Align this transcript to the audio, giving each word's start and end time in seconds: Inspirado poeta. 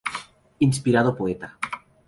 Inspirado 0.67 1.15
poeta. 1.15 1.59